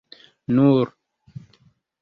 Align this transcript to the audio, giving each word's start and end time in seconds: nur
nur 0.55 0.89